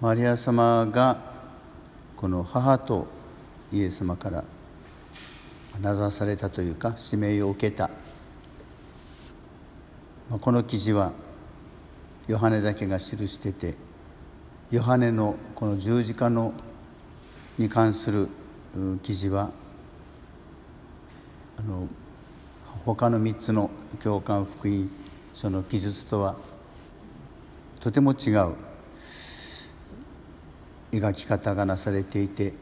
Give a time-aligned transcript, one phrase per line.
[0.00, 1.18] マリア様が
[2.16, 3.06] この母と
[3.70, 4.44] イエス様から
[5.78, 7.90] 名指されたというか指名を受けた。
[10.40, 11.12] この記事は
[12.28, 13.74] ヨハネだけが記してて
[14.70, 16.54] ヨハネのこの十字架の
[17.58, 18.28] に関する
[19.02, 19.50] 記事は
[21.58, 21.88] あの
[22.86, 23.70] 他の3つの
[24.02, 24.88] 教官福音
[25.34, 26.36] 書の記述とは
[27.80, 28.69] とても違う。
[30.92, 32.52] 描き方がなされていて、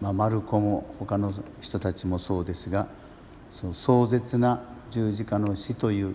[0.00, 2.86] まあ、マルコも他の人たちもそうですが
[3.50, 6.14] その壮絶な十字架の死という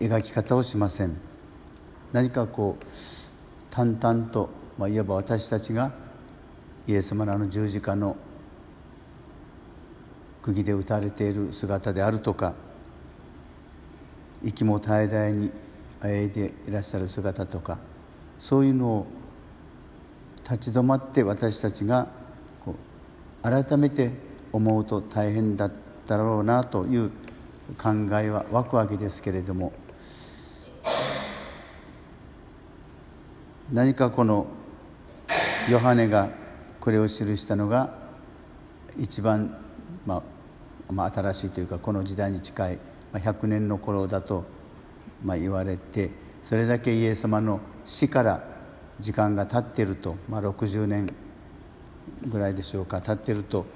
[0.00, 1.16] 描き方をしません。
[2.12, 2.84] 何かこう
[3.70, 5.92] 淡々と、まあ、いわば私たちが
[6.86, 8.16] イエス様のあの十字架の
[10.42, 12.52] 釘で打たれている姿であるとか
[14.44, 15.50] 息も絶え絶えに
[16.02, 17.78] あえいでいらっしゃる姿とか
[18.38, 19.06] そういうのを
[20.48, 22.08] 立ち止まって私たちが
[22.64, 22.74] こ
[23.42, 24.10] う改めて
[24.52, 25.72] 思うと大変だっ
[26.06, 27.10] たろうなという
[27.78, 29.72] 考えは湧くわけですけれども
[33.72, 34.46] 何かこの
[35.70, 36.28] ヨハネが
[36.80, 37.94] これを記したのが
[39.00, 39.56] 一番、
[40.04, 42.78] まあ、まあ新しいというかこの時代に近い
[43.14, 44.44] 100年の頃だと
[45.24, 46.10] まあ言われて
[46.48, 48.44] それだけイエス様の死から
[49.00, 51.12] 時間が経っていると、まあ、60年
[52.26, 53.66] ぐらいでしょうか経っていると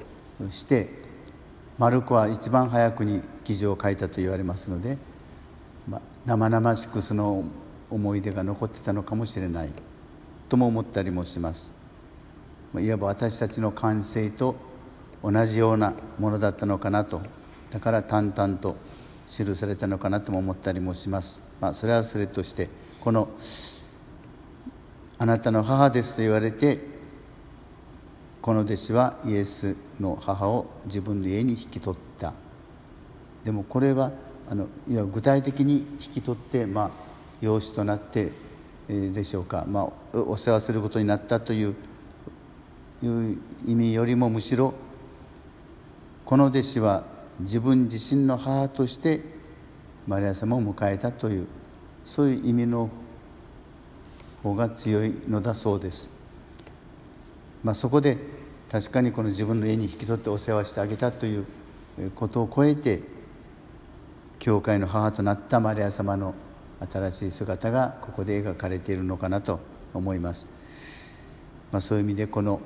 [0.50, 0.89] して
[1.78, 4.98] マルコは一番早くに記事を書いたと言われますので、
[5.89, 7.44] まあ、生々しくその
[7.91, 9.72] 思い出が残ってたのかもしれない
[10.48, 11.70] とも思ったりもします。
[12.72, 14.56] まいわば私たちの感性と
[15.22, 17.22] 同じようなものだったのかなと
[17.70, 18.77] だから淡々と
[19.28, 21.40] 記されたのかなとも思ったりもします。
[21.60, 22.68] まあ、それはそれとして
[23.00, 23.28] この
[25.18, 26.78] あなたの母ですと言われて
[28.40, 32.33] この弟子はイエスの母を自分の家に引き取った
[33.44, 34.12] でもこれは
[34.48, 36.90] あのいわ具体的に引き取って、まあ、
[37.40, 38.33] 養子となって、
[38.88, 41.74] え、でしょうか、まあ、お世話することになったという
[43.02, 44.74] いう意味よりもむしろ
[46.24, 47.05] この弟子は
[47.40, 49.20] 自分自身の母として
[50.06, 51.46] マリア様を迎えたという
[52.04, 52.90] そういう意味の
[54.42, 56.08] 方が強いのだそうです。
[57.62, 58.16] まあ、そこで
[58.70, 61.44] 確かにこの自分の家に引き取ってお世話してあげたという
[62.14, 63.02] ことを超えて
[64.38, 66.34] 教会の母となったマリア様の
[66.92, 69.60] 新しい姿がここで描かれているのかなと
[69.94, 70.46] 思います。
[71.72, 72.60] まあ、そういう意味でこの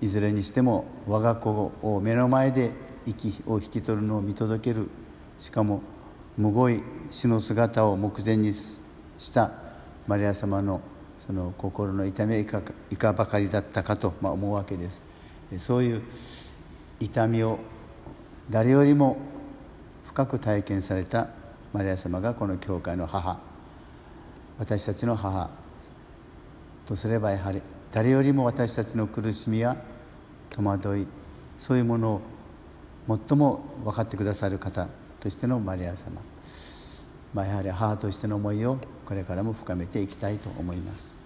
[0.00, 1.50] いずれにしても我が子
[1.82, 2.70] を目の前で
[3.10, 4.88] 息を引き取るのを見届ける。
[5.38, 5.82] しかも
[6.36, 9.52] むごい死の姿を目前にした
[10.06, 10.80] マリア様の
[11.26, 15.02] その心の痛みはいかいかばかりだったかと、ま思うわけです。
[15.58, 16.02] そういう
[17.00, 17.58] 痛みを
[18.50, 19.18] 誰よりも
[20.06, 21.28] 深く体験された
[21.72, 23.38] マリア様がこの教会の母。
[24.58, 25.48] 私たちの母
[26.86, 27.62] とすればやはり
[27.92, 29.76] 誰よりも私たちの苦しみや
[30.50, 31.06] 戸惑い
[31.58, 32.20] そういうものを
[33.06, 34.88] 最も分かってくださる方
[35.20, 36.20] としてのマリア様、
[37.34, 41.19] まあ、やはり母としての思いをこれからも深めていきたいと思います。